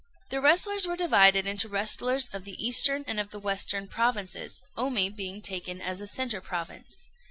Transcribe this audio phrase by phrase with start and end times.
[0.29, 5.11] The wrestlers were divided into wrestlers of the eastern and of the western provinces, Omi
[5.11, 7.07] being taken as the centre province.